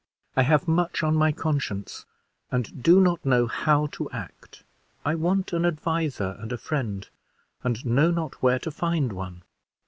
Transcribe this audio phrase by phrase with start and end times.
[0.35, 2.07] I have much on my conscience,
[2.49, 4.63] and do not know how to act.
[5.05, 7.07] I want an adviser and a friend,
[7.63, 9.43] and know not where to find one."